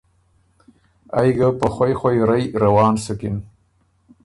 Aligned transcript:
ائ 1.19 1.29
ګه 1.37 1.49
په 1.59 1.67
خوئ 1.73 1.93
خوئ 1.99 2.17
رئ 2.29 2.43
روان 2.63 2.93
سُکِن۔ 3.03 3.35